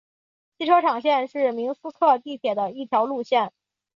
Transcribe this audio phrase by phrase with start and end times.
[0.57, 3.53] 汽车厂线是明斯克地铁的一条路线。